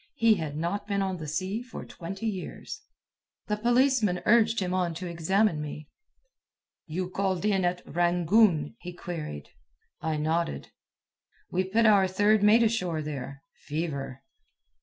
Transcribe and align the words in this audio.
he 0.15 0.33
had 0.33 0.57
not 0.57 0.87
been 0.87 1.03
on 1.03 1.17
the 1.17 1.27
sea 1.27 1.61
for 1.61 1.85
twenty 1.85 2.25
years. 2.25 2.81
The 3.45 3.55
policeman 3.55 4.21
urged 4.25 4.59
him 4.59 4.73
on 4.73 4.95
to 4.95 5.05
examine 5.05 5.61
me. 5.61 5.89
"You 6.87 7.07
called 7.07 7.45
in 7.45 7.63
at 7.63 7.83
Rangoon?" 7.85 8.77
he 8.79 8.93
queried. 8.93 9.49
I 10.01 10.17
nodded. 10.17 10.71
"We 11.51 11.65
put 11.65 11.85
our 11.85 12.07
third 12.07 12.41
mate 12.41 12.63
ashore 12.63 13.03
there. 13.03 13.43
Fever." 13.53 14.23